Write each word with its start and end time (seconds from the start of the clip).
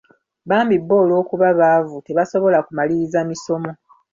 Bambi 0.49 0.75
bo 0.87 0.95
olw'okuba 1.03 1.47
baavu 1.59 1.97
tebasobola 2.07 2.57
kumaliriza 2.65 3.19
misomo. 3.29 3.71